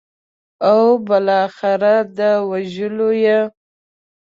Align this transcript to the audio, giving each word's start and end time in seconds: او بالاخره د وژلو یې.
او 0.69 0.81
بالاخره 1.07 1.95
د 2.17 2.19
وژلو 2.49 3.09
یې. 3.25 3.39